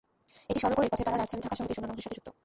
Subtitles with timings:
[0.49, 2.27] এটি সড়ক ও রেলপথের দ্বারা রাজধানী ঢাকাসহ দেশের অন্যান্য অংশের সাথে যুক্ত।